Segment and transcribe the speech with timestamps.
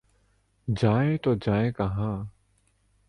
[0.67, 2.23] جائیں تو جائیں کہاں؟